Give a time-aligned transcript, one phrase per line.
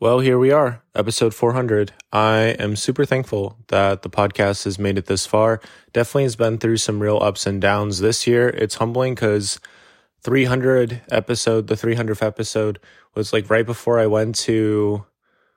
[0.00, 1.92] Well, here we are, episode 400.
[2.10, 5.60] I am super thankful that the podcast has made it this far.
[5.92, 8.48] Definitely has been through some real ups and downs this year.
[8.48, 9.60] It's humbling because
[10.22, 12.78] 300 episode, the 300th episode
[13.14, 15.04] was like right before I went to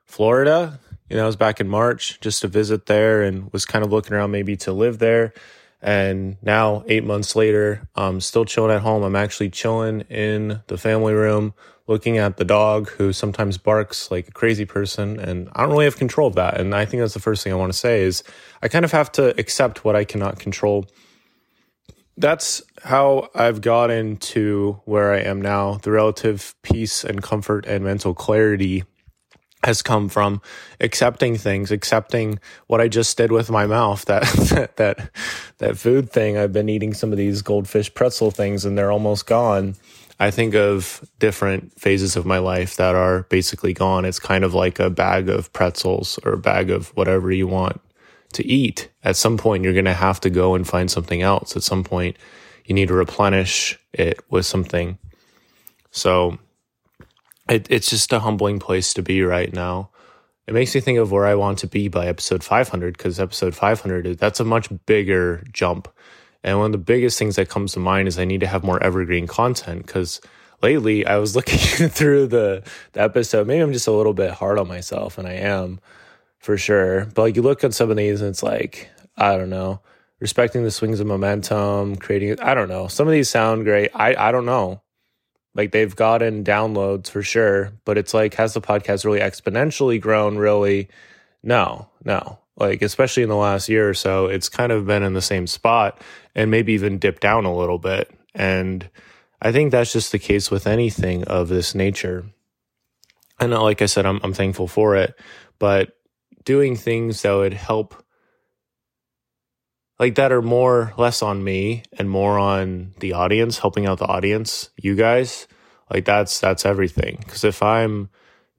[0.04, 0.78] Florida.
[1.08, 3.92] You know, I was back in March just to visit there and was kind of
[3.92, 5.32] looking around maybe to live there.
[5.80, 9.02] And now, eight months later, I'm still chilling at home.
[9.04, 11.54] I'm actually chilling in the family room,
[11.86, 15.20] looking at the dog who sometimes barks like a crazy person.
[15.20, 16.58] And I don't really have control of that.
[16.58, 18.22] And I think that's the first thing I want to say is
[18.62, 20.86] I kind of have to accept what I cannot control.
[22.16, 25.74] That's how I've gotten to where I am now.
[25.74, 28.84] The relative peace and comfort and mental clarity
[29.64, 30.40] has come from
[30.80, 34.04] accepting things, accepting what I just did with my mouth.
[34.04, 35.10] That that that
[35.58, 36.38] that food thing.
[36.38, 39.74] I've been eating some of these goldfish pretzel things, and they're almost gone.
[40.20, 44.04] I think of different phases of my life that are basically gone.
[44.04, 47.80] It's kind of like a bag of pretzels or a bag of whatever you want
[48.34, 48.90] to eat.
[49.02, 51.56] At some point, you're going to have to go and find something else.
[51.56, 52.16] At some point,
[52.64, 54.98] you need to replenish it with something.
[55.90, 56.38] So
[57.48, 59.90] it, it's just a humbling place to be right now.
[60.46, 63.54] It makes me think of where I want to be by episode 500 because episode
[63.54, 65.88] 500 that's a much bigger jump.
[66.44, 68.62] And one of the biggest things that comes to mind is I need to have
[68.62, 70.20] more evergreen content because
[70.62, 73.46] lately I was looking through the, the episode.
[73.46, 75.80] Maybe I'm just a little bit hard on myself, and I am
[76.38, 77.06] for sure.
[77.06, 79.80] But like you look at some of these and it's like, I don't know,
[80.20, 82.88] respecting the swings of momentum, creating, I don't know.
[82.88, 83.90] Some of these sound great.
[83.94, 84.82] I, I don't know.
[85.54, 90.36] Like they've gotten downloads for sure, but it's like, has the podcast really exponentially grown?
[90.36, 90.88] Really?
[91.42, 92.38] No, no.
[92.56, 95.46] Like, especially in the last year or so, it's kind of been in the same
[95.46, 96.00] spot
[96.34, 98.10] and maybe even dip down a little bit.
[98.34, 98.88] And
[99.40, 102.26] I think that's just the case with anything of this nature.
[103.38, 105.18] And like I said, I'm, I'm thankful for it,
[105.58, 105.96] but
[106.44, 108.04] doing things that would help
[109.98, 114.06] like that are more less on me and more on the audience helping out the
[114.06, 115.46] audience you guys
[115.90, 118.08] like that's that's everything because if i'm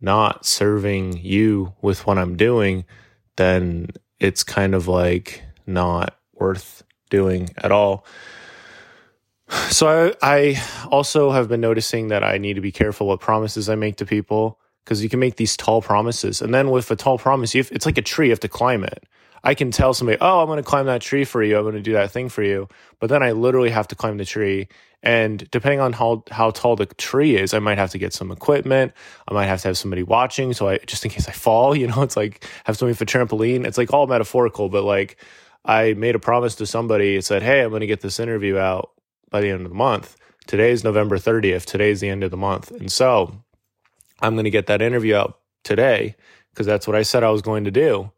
[0.02, 2.86] not serving you with what i'm doing
[3.36, 3.88] then
[4.20, 8.06] it's kind of like not worth doing at all
[9.70, 13.70] so I, I also have been noticing that i need to be careful what promises
[13.70, 16.96] i make to people because you can make these tall promises and then with a
[16.96, 19.06] tall promise have, it's like a tree you have to climb it
[19.46, 21.56] I can tell somebody, oh, I'm going to climb that tree for you.
[21.56, 22.68] I'm going to do that thing for you.
[23.00, 24.68] But then I literally have to climb the tree.
[25.04, 28.32] And depending on how, how tall the tree is, I might have to get some
[28.32, 28.92] equipment.
[29.28, 30.52] I might have to have somebody watching.
[30.54, 33.68] So I, just in case I fall, you know, it's like have somebody for trampoline.
[33.68, 35.18] It's like all metaphorical, but like
[35.66, 37.16] I made a promise to somebody.
[37.16, 38.92] It said, Hey, I'm going to get this interview out
[39.30, 40.16] by the end of the month.
[40.46, 41.66] Today's November 30th.
[41.66, 42.70] Today's the end of the month.
[42.72, 43.44] And so
[44.22, 46.16] I'm going to get that interview out today
[46.52, 48.12] because that's what I said I was going to do.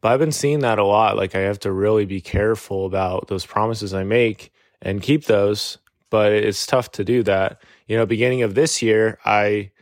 [0.00, 1.16] But I've been seeing that a lot.
[1.16, 5.78] Like I have to really be careful about those promises I make and keep those.
[6.08, 7.60] But it's tough to do that.
[7.86, 9.72] You know, beginning of this year, I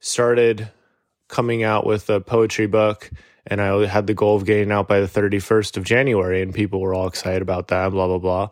[0.00, 0.70] started
[1.28, 3.10] coming out with a poetry book
[3.46, 6.80] and I had the goal of getting out by the 31st of January and people
[6.80, 8.48] were all excited about that, blah, blah, blah.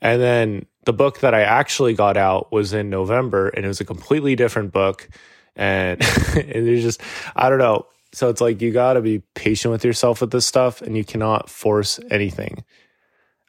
[0.00, 3.80] And then the book that I actually got out was in November and it was
[3.80, 5.08] a completely different book.
[5.56, 6.00] And,
[6.34, 7.00] and it's just,
[7.34, 7.86] I don't know.
[8.12, 11.04] So it's like you got to be patient with yourself with this stuff and you
[11.04, 12.64] cannot force anything.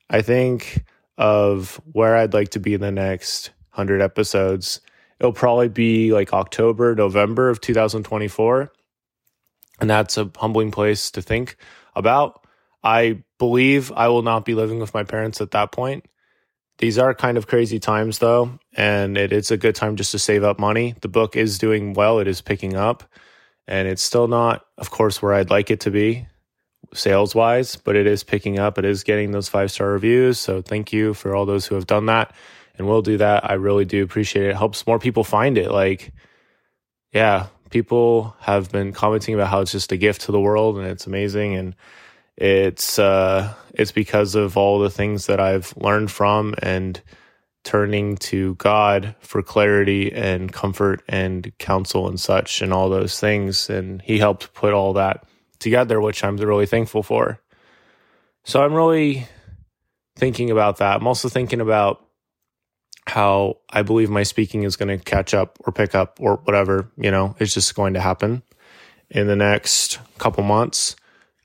[0.10, 0.84] I think
[1.18, 4.82] of where I'd like to be in the next 100 episodes.
[5.20, 8.72] It'll probably be like October, November of 2024.
[9.80, 11.58] And that's a humbling place to think
[11.96, 12.46] about.
[12.84, 16.06] I believe I will not be living with my parents at that point.
[16.80, 20.20] These are kind of crazy times though, and it is a good time just to
[20.20, 20.96] save up money.
[21.02, 23.04] The book is doing well, it is picking up
[23.68, 26.28] and it's still not, of course, where I'd like it to be
[26.94, 28.78] sales wise, but it is picking up.
[28.78, 30.40] It is getting those five star reviews.
[30.40, 32.34] So thank you for all those who have done that
[32.78, 33.50] and will do that.
[33.50, 34.52] I really do appreciate it.
[34.52, 35.72] It helps more people find it.
[35.72, 36.14] Like,
[37.12, 40.88] yeah, people have been commenting about how it's just a gift to the world and
[40.88, 41.56] it's amazing.
[41.56, 41.76] And
[42.36, 47.02] it's, uh, it's because of all the things that I've learned from and,
[47.68, 53.70] turning to God for clarity and comfort and counsel and such and all those things.
[53.70, 55.26] And He helped put all that
[55.60, 57.42] together, which I'm really thankful for.
[58.46, 59.28] So I'm really
[60.16, 60.96] thinking about that.
[60.96, 62.07] I'm also thinking about
[63.08, 66.92] how I believe my speaking is going to catch up or pick up or whatever,
[66.98, 68.44] you know, it's just going to happen
[69.10, 70.96] in the next couple months.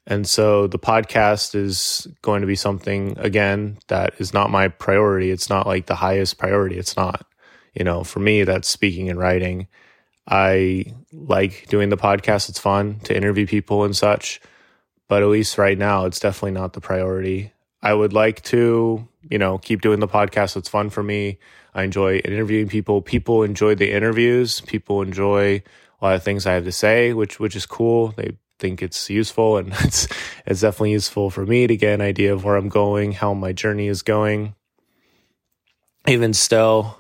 [0.07, 5.31] And so the podcast is going to be something, again, that is not my priority.
[5.31, 6.77] It's not like the highest priority.
[6.77, 7.25] It's not,
[7.75, 9.69] you know, for me, that's speaking and writing.
[10.27, 12.49] I like doing the podcast.
[12.49, 14.41] It's fun to interview people and such.
[15.09, 17.53] But at least right now, it's definitely not the priority.
[17.83, 20.57] I would like to, you know, keep doing the podcast.
[20.57, 21.39] It's fun for me.
[21.75, 23.03] I enjoy interviewing people.
[23.03, 24.61] People enjoy the interviews.
[24.61, 25.63] People enjoy
[26.01, 28.09] a lot of things I have to say, which which is cool.
[28.09, 30.07] They think it's useful and it's
[30.47, 33.53] it's definitely useful for me to get an idea of where I'm going, how my
[33.53, 34.55] journey is going.
[36.07, 36.99] Even still,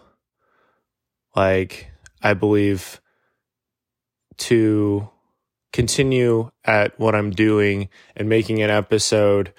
[1.36, 1.90] like
[2.22, 3.00] I believe
[4.38, 5.08] to
[5.72, 9.52] continue at what I'm doing and making an episode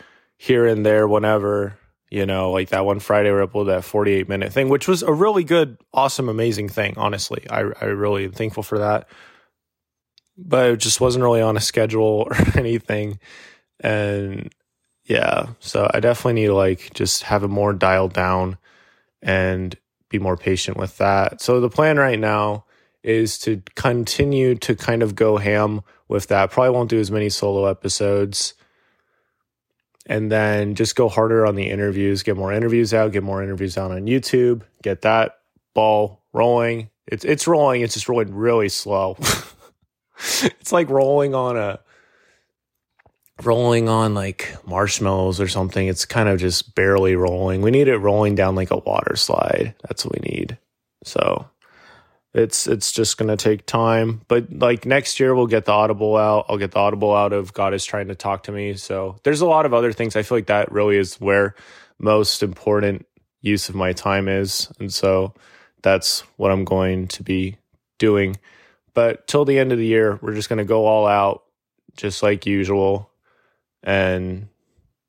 [0.43, 1.79] here and there whenever,
[2.09, 5.13] you know, like that one Friday we uploaded that 48 minute thing, which was a
[5.13, 6.95] really good, awesome, amazing thing.
[6.97, 9.07] Honestly, I, I really am thankful for that.
[10.37, 13.19] But it just wasn't really on a schedule or anything.
[13.79, 14.53] And
[15.05, 18.57] yeah, so I definitely need to like just have it more dialed down
[19.21, 19.73] and
[20.09, 21.39] be more patient with that.
[21.39, 22.65] So the plan right now
[23.01, 26.51] is to continue to kind of go ham with that.
[26.51, 28.55] Probably won't do as many solo episodes.
[30.05, 33.77] And then just go harder on the interviews, get more interviews out, get more interviews
[33.77, 35.39] out on YouTube, get that
[35.73, 36.89] ball rolling.
[37.07, 39.17] It's it's rolling, it's just rolling really slow.
[40.17, 41.79] it's like rolling on a
[43.43, 45.87] rolling on like marshmallows or something.
[45.87, 47.61] It's kind of just barely rolling.
[47.61, 49.73] We need it rolling down like a water slide.
[49.87, 50.57] That's what we need.
[51.03, 51.49] So
[52.33, 54.21] it's it's just gonna take time.
[54.27, 56.45] But like next year we'll get the audible out.
[56.49, 58.73] I'll get the audible out of God is trying to talk to me.
[58.75, 60.15] So there's a lot of other things.
[60.15, 61.55] I feel like that really is where
[61.99, 63.05] most important
[63.41, 64.71] use of my time is.
[64.79, 65.33] And so
[65.83, 67.57] that's what I'm going to be
[67.99, 68.37] doing.
[68.95, 71.43] But till the end of the year, we're just gonna go all out,
[71.97, 73.11] just like usual.
[73.83, 74.47] And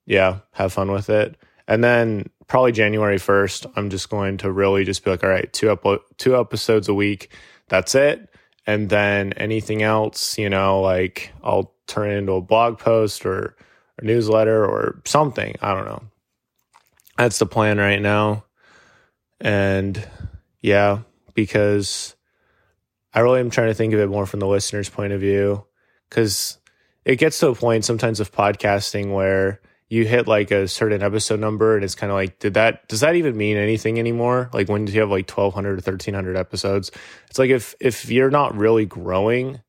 [0.05, 1.37] yeah, have fun with it.
[1.67, 5.53] And then probably January 1st, I'm just going to really just be like, all right,
[5.53, 5.77] two
[6.19, 7.33] two episodes a week.
[7.69, 8.29] That's it.
[8.67, 13.57] And then anything else, you know, like I'll turn it into a blog post or
[13.99, 15.55] a newsletter or something.
[15.61, 16.03] I don't know.
[17.17, 18.45] That's the plan right now.
[19.41, 20.03] And
[20.63, 21.01] yeah,
[21.35, 22.17] because
[23.13, 25.67] I really am trying to think of it more from the listener's point of view.
[26.11, 26.59] Cause
[27.05, 31.41] it gets to a point sometimes of podcasting where you hit like a certain episode
[31.41, 34.51] number and it's kind of like did that does that even mean anything anymore?
[34.53, 36.91] Like when do you have like 1200 or 1300 episodes?
[37.29, 39.61] It's like if if you're not really growing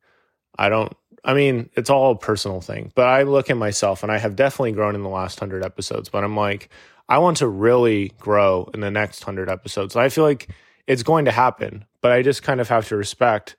[0.57, 4.11] i don't i mean it's all a personal thing but i look at myself and
[4.11, 6.69] i have definitely grown in the last 100 episodes but i'm like
[7.09, 9.95] i want to really grow in the next 100 episodes.
[9.95, 10.49] I feel like
[10.87, 13.55] it's going to happen but i just kind of have to respect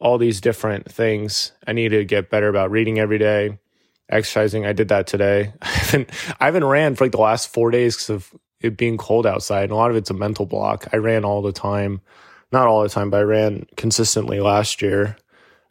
[0.00, 1.50] all these different things.
[1.66, 3.58] I need to get better about reading every day
[4.08, 4.66] exercising.
[4.66, 5.52] I did that today.
[5.62, 6.10] I haven't
[6.40, 9.64] I haven't ran for like the last four days because of it being cold outside.
[9.64, 10.88] And a lot of it's a mental block.
[10.92, 12.00] I ran all the time,
[12.52, 15.16] not all the time, but I ran consistently last year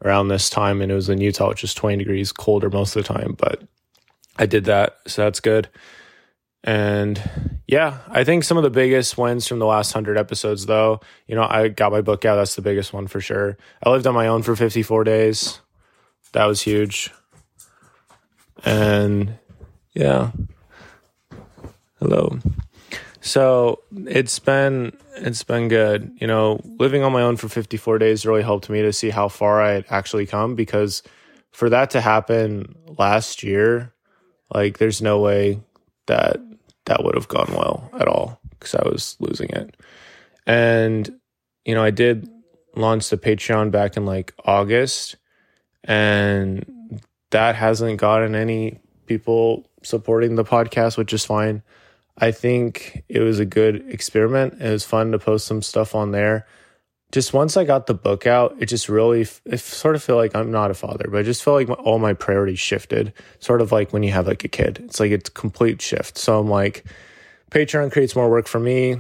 [0.04, 3.04] around this time, and it was in Utah, which is 20 degrees colder most of
[3.04, 3.36] the time.
[3.38, 3.64] But
[4.38, 5.70] I did that, so that's good.
[6.64, 7.22] And
[7.68, 11.36] yeah, I think some of the biggest wins from the last 100 episodes, though, you
[11.36, 12.36] know, I got my book out.
[12.36, 13.58] That's the biggest one for sure.
[13.84, 15.62] I lived on my own for 54 days.
[16.34, 17.12] That was huge.
[18.66, 19.38] And
[19.94, 20.32] yeah.
[22.00, 22.40] Hello.
[23.22, 26.16] So it's been it's been good.
[26.22, 29.28] You know, living on my own for 54 days really helped me to see how
[29.28, 31.04] far I had actually come because
[31.52, 33.94] for that to happen last year,
[34.54, 35.60] like there's no way
[36.06, 36.38] that
[36.86, 39.76] that would have gone well at all because I was losing it.
[40.46, 41.20] And
[41.66, 42.30] you know, I did
[42.76, 45.18] launch the Patreon back in like August
[45.84, 46.66] and
[47.32, 51.64] that hasn't gotten any people supporting the podcast, which is fine.
[52.18, 54.62] I think it was a good experiment.
[54.62, 56.48] It was fun to post some stuff on there.
[57.12, 60.36] Just once I got the book out, it just really, it sort of feel like
[60.36, 63.14] I'm not a father, but I just felt like my, all my priorities shifted.
[63.40, 66.18] Sort of like when you have like a kid, it's like it's a complete shift.
[66.18, 66.84] So I'm like,
[67.52, 68.98] Patreon creates more work for me.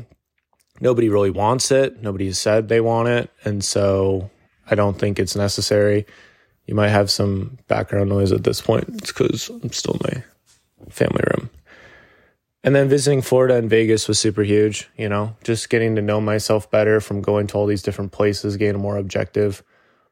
[0.79, 2.01] Nobody really wants it.
[2.01, 3.29] Nobody has said they want it.
[3.43, 4.29] And so
[4.69, 6.05] I don't think it's necessary.
[6.67, 8.85] You might have some background noise at this point.
[8.89, 10.23] It's because I'm still in
[10.77, 11.49] my family room.
[12.63, 16.19] And then visiting Florida and Vegas was super huge, you know, just getting to know
[16.19, 19.63] myself better from going to all these different places, gain a more objective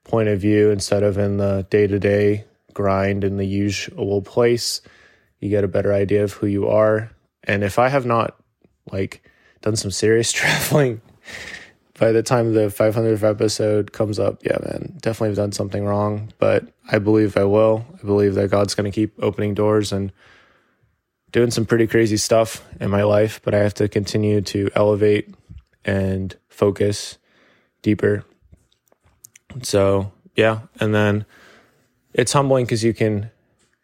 [0.05, 4.81] point of view instead of in the day to day grind in the usual place.
[5.39, 7.12] You get a better idea of who you are.
[7.43, 8.38] And if I have not
[8.89, 9.29] like
[9.62, 11.01] done some serious traveling
[11.98, 16.34] by the time the 500th episode comes up, yeah, man, definitely have done something wrong,
[16.40, 17.86] but I believe I will.
[17.94, 20.12] I believe that God's going to keep opening doors and
[21.32, 25.34] doing some pretty crazy stuff in my life, but I have to continue to elevate
[25.86, 27.18] and focus
[27.82, 28.25] deeper.
[29.62, 30.62] So, yeah.
[30.80, 31.25] And then
[32.14, 33.32] it's humbling because you can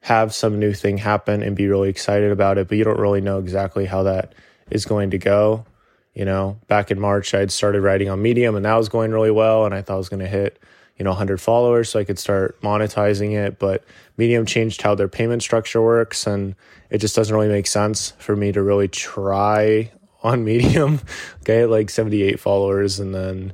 [0.01, 3.21] have some new thing happen and be really excited about it, but you don't really
[3.21, 4.33] know exactly how that
[4.69, 5.65] is going to go.
[6.13, 9.11] You know, back in March, I had started writing on Medium and that was going
[9.11, 9.65] really well.
[9.65, 10.59] And I thought I was going to hit,
[10.97, 13.59] you know, 100 followers so I could start monetizing it.
[13.59, 13.85] But
[14.17, 16.27] Medium changed how their payment structure works.
[16.27, 16.55] And
[16.89, 19.91] it just doesn't really make sense for me to really try
[20.23, 20.99] on Medium.
[21.41, 22.99] okay, like 78 followers.
[22.99, 23.53] And then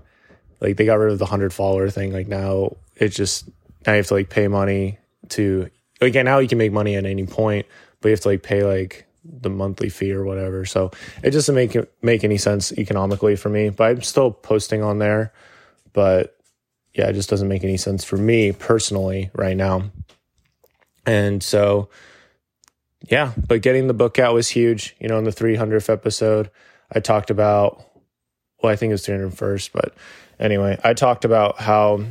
[0.59, 2.11] like they got rid of the 100 follower thing.
[2.11, 3.47] Like now it just,
[3.85, 4.97] now you have to like pay money
[5.29, 5.69] to,
[6.01, 7.67] again, now you can make money at any point,
[8.01, 10.65] but you have to like pay like the monthly fee or whatever.
[10.65, 10.91] So
[11.23, 13.69] it doesn't make make any sense economically for me.
[13.69, 15.33] But I'm still posting on there.
[15.93, 16.37] But
[16.93, 19.91] yeah, it just doesn't make any sense for me personally right now.
[21.05, 21.89] And so
[23.09, 24.95] yeah, but getting the book out was huge.
[24.99, 26.49] You know, in the 300th episode,
[26.91, 27.83] I talked about
[28.61, 29.93] well, I think it was 301st, but
[30.39, 32.03] anyway, I talked about how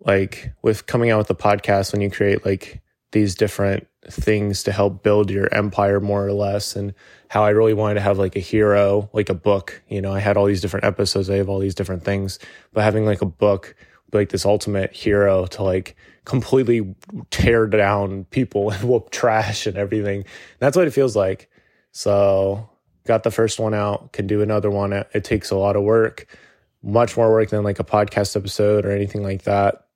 [0.00, 2.80] like with coming out with the podcast when you create like
[3.12, 6.94] these different things to help build your empire more or less and
[7.28, 9.82] how I really wanted to have like a hero, like a book.
[9.88, 12.38] You know, I had all these different episodes, I have all these different things,
[12.72, 13.74] but having like a book,
[14.12, 16.94] like this ultimate hero to like completely
[17.30, 20.24] tear down people and whoop trash and everything.
[20.58, 21.50] That's what it feels like.
[21.92, 22.68] So,
[23.06, 24.92] got the first one out, can do another one.
[24.92, 26.26] It takes a lot of work,
[26.82, 29.87] much more work than like a podcast episode or anything like that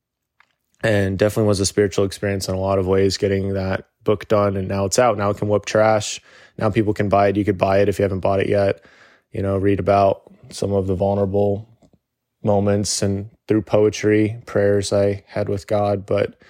[0.82, 4.56] and definitely was a spiritual experience in a lot of ways getting that book done
[4.56, 5.16] and now it's out.
[5.16, 6.20] Now it can whoop trash.
[6.58, 7.36] Now people can buy it.
[7.36, 8.84] You could buy it if you haven't bought it yet.
[9.30, 11.68] You know read about some of the vulnerable
[12.42, 16.04] moments and through poetry prayers i had with god.
[16.04, 16.40] But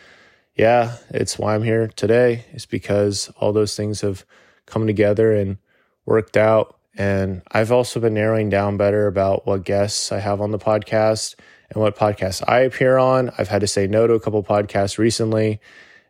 [0.56, 2.46] yeah it's why i'm here today.
[2.52, 4.24] Is because all those things have
[4.66, 5.58] come together and
[6.06, 6.78] worked out.
[6.96, 11.36] And i've also been narrowing down better about what guests i have on the podcast
[11.72, 13.30] and what podcasts I appear on.
[13.38, 15.60] I've had to say no to a couple podcasts recently.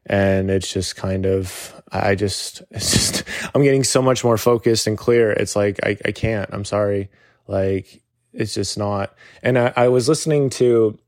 [0.04, 4.86] And it's just kind of, I just, it's just, I'm getting so much more focused
[4.86, 5.30] and clear.
[5.30, 7.10] It's like, I, I can't, I'm sorry.
[7.46, 8.02] Like,
[8.32, 9.14] it's just not.
[9.42, 10.98] And I, I was listening to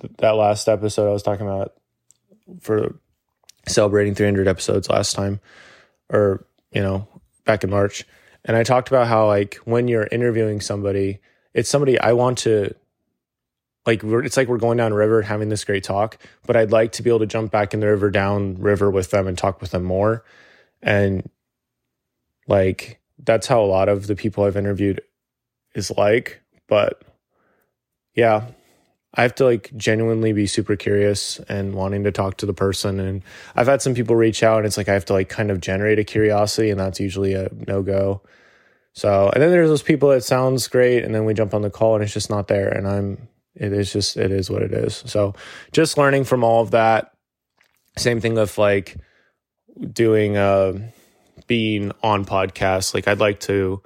[0.00, 1.72] th- that last episode I was talking about
[2.60, 2.96] for
[3.66, 5.40] celebrating 300 episodes last time,
[6.10, 7.08] or, you know,
[7.44, 8.04] back in March.
[8.44, 11.20] And I talked about how, like, when you're interviewing somebody,
[11.54, 12.74] it's somebody I want to
[13.88, 17.02] like it's like we're going down river having this great talk but i'd like to
[17.02, 19.70] be able to jump back in the river down river with them and talk with
[19.70, 20.22] them more.
[20.82, 21.28] And
[22.46, 25.00] like that's how a lot of the people i've interviewed
[25.74, 27.02] is like but
[28.14, 28.48] yeah
[29.14, 33.00] i have to like genuinely be super curious and wanting to talk to the person.
[33.00, 33.22] And
[33.56, 35.62] i've had some people reach out and it's like i have to like kind of
[35.62, 38.20] generate a curiosity and that's usually a no-go.
[38.92, 41.70] So and then there's those people that sounds great and then we jump on the
[41.70, 43.28] call and it's just not there and i'm
[43.58, 45.02] it is just it is what it is.
[45.06, 45.34] So
[45.72, 47.12] just learning from all of that
[47.96, 48.96] same thing with like
[49.92, 50.74] doing uh
[51.46, 52.94] being on podcasts.
[52.94, 53.82] Like i'd like to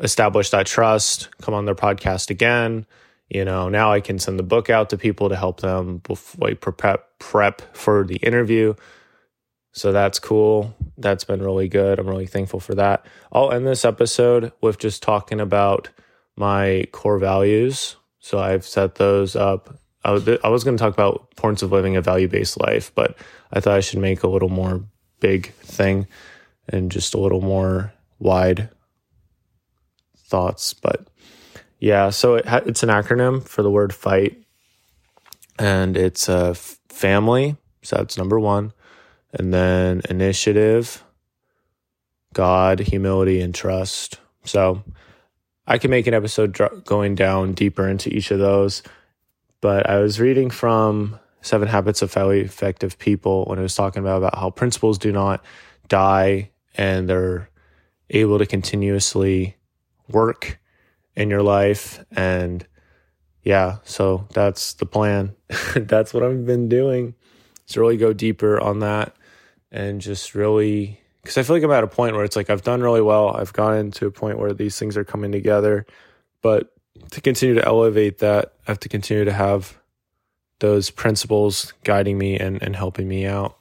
[0.00, 2.86] establish that trust come on their podcast again.
[3.30, 6.48] You know now i can send the book out to people to help them before,
[6.48, 8.74] like prep prep for the interview.
[9.72, 10.72] So that's cool.
[10.98, 11.98] That's been really good.
[11.98, 13.06] I'm really thankful for that.
[13.32, 15.88] I'll end this episode with just talking about
[16.36, 19.78] my core values so I've set those up.
[20.02, 23.18] I was, going to talk about points of living a value based life, but
[23.52, 24.82] I thought I should make a little more
[25.20, 26.06] big thing
[26.66, 28.70] and just a little more wide
[30.16, 30.72] thoughts.
[30.72, 31.06] But
[31.80, 34.42] yeah, so it ha- it's an acronym for the word fight,
[35.58, 37.58] and it's a f- family.
[37.82, 38.72] So that's number one,
[39.34, 41.04] and then initiative,
[42.32, 44.18] God, humility, and trust.
[44.46, 44.82] So
[45.66, 48.82] I can make an episode dr- going down deeper into each of those.
[49.60, 54.02] But I was reading from Seven Habits of Highly Effective People when it was talking
[54.02, 55.42] about, about how principles do not
[55.88, 57.48] die and they're
[58.10, 59.56] able to continuously
[60.08, 60.60] work
[61.16, 62.04] in your life.
[62.12, 62.66] And
[63.42, 65.34] yeah, so that's the plan.
[65.76, 67.14] that's what I've been doing.
[67.68, 69.16] To really go deeper on that
[69.72, 72.62] and just really because I feel like I'm at a point where it's like I've
[72.62, 73.34] done really well.
[73.34, 75.86] I've gotten to a point where these things are coming together,
[76.42, 76.70] but
[77.12, 79.78] to continue to elevate that, I have to continue to have
[80.58, 83.56] those principles guiding me and, and helping me out.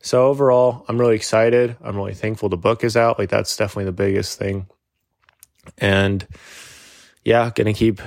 [0.00, 1.76] So overall, I'm really excited.
[1.82, 3.18] I'm really thankful the book is out.
[3.18, 4.66] Like that's definitely the biggest thing.
[5.76, 6.26] And
[7.22, 8.00] yeah, gonna keep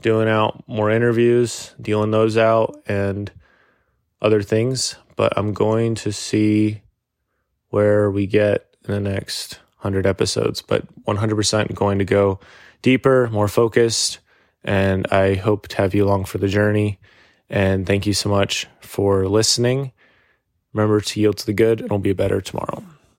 [0.00, 3.32] doing out more interviews, dealing those out and
[4.22, 4.94] other things.
[5.16, 6.82] But I'm going to see
[7.70, 12.40] where we get in the next 100 episodes, but 100% going to go
[12.82, 14.18] deeper, more focused,
[14.64, 16.98] And I hope to have you along for the journey.
[17.48, 19.92] And thank you so much for listening.
[20.72, 22.84] Remember to yield to the good, and it'll be better tomorrow.